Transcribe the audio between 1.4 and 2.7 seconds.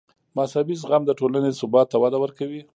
ثبات ته وده ورکوي.